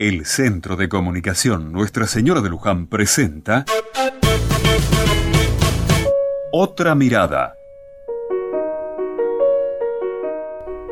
[0.00, 3.66] El Centro de Comunicación Nuestra Señora de Luján presenta
[6.52, 7.54] Otra Mirada.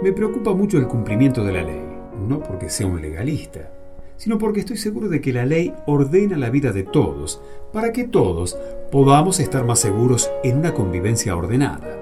[0.03, 1.83] Me preocupa mucho el cumplimiento de la ley,
[2.29, 3.71] no porque sea un legalista,
[4.19, 7.41] sino porque estoy seguro de que la ley ordena la vida de todos
[7.73, 8.59] para que todos
[8.93, 11.97] podamos estar más seguros en una convivencia ordenada.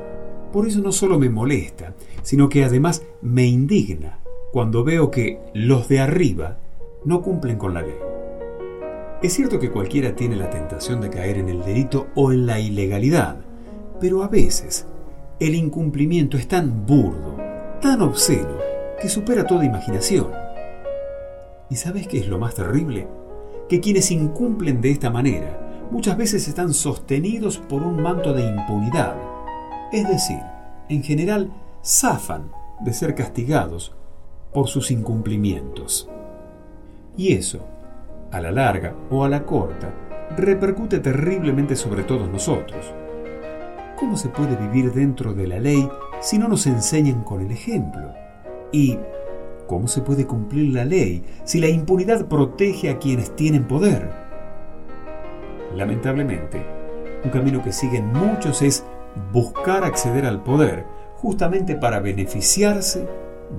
[0.53, 1.95] Por eso no solo me molesta,
[2.25, 4.19] sino que además me indigna
[4.51, 6.66] cuando veo que los de arriba
[7.07, 7.97] no cumplen con la ley.
[9.23, 12.61] Es cierto que cualquiera tiene la tentación de caer en el delito o en la
[12.61, 13.37] ilegalidad,
[14.01, 14.87] pero a veces
[15.39, 17.37] el incumplimiento es tan burdo,
[17.81, 18.59] tan obsceno,
[19.01, 20.27] que supera toda imaginación.
[21.71, 23.07] ¿Y sabes qué es lo más terrible?
[23.69, 29.17] Que quienes incumplen de esta manera muchas veces están sostenidos por un manto de impunidad.
[29.93, 30.41] Es decir,
[30.89, 31.53] en general,
[31.85, 32.51] zafan
[32.81, 33.95] de ser castigados
[34.53, 36.11] por sus incumplimientos.
[37.17, 37.67] Y eso,
[38.31, 39.93] a la larga o a la corta,
[40.37, 42.93] repercute terriblemente sobre todos nosotros.
[43.97, 45.89] ¿Cómo se puede vivir dentro de la ley
[46.21, 48.13] si no nos enseñan con el ejemplo?
[48.73, 48.99] ¿Y
[49.67, 54.11] cómo se puede cumplir la ley si la impunidad protege a quienes tienen poder?
[55.75, 56.65] Lamentablemente,
[57.25, 58.85] un camino que siguen muchos es
[59.33, 60.85] buscar acceder al poder
[61.17, 63.09] justamente para beneficiarse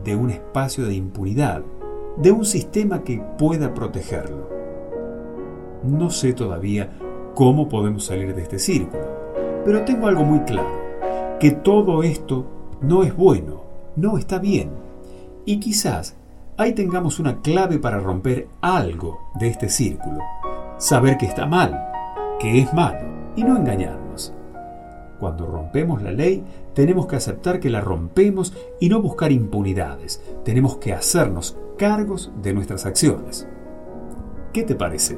[0.04, 1.64] de un espacio de impunidad,
[2.18, 4.50] de un sistema que pueda protegerlo.
[5.84, 6.90] No sé todavía
[7.36, 9.06] cómo podemos salir de este círculo,
[9.64, 12.46] pero tengo algo muy claro, que todo esto
[12.82, 13.62] no es bueno,
[13.96, 14.72] no está bien,
[15.46, 16.16] y quizás
[16.58, 20.20] ahí tengamos una clave para romper algo de este círculo,
[20.78, 21.80] saber que está mal,
[22.40, 23.00] que es malo,
[23.36, 24.34] y no engañarnos.
[25.20, 26.44] Cuando rompemos la ley,
[26.74, 30.22] tenemos que aceptar que la rompemos y no buscar impunidades.
[30.44, 33.48] Tenemos que hacernos cargos de nuestras acciones.
[34.52, 35.18] ¿Qué te parece?